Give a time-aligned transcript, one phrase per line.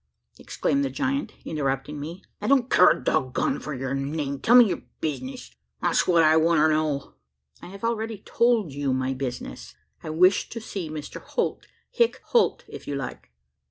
[0.39, 4.55] exclaimed the giant, interrupting me; "I don't care a dog gone for yur name: tell
[4.55, 7.13] me yur bizness that's what I wanter know."
[7.61, 12.65] "I have already told you my business: I wish to see Mr Holt Hick Holt,
[12.67, 13.29] if you like."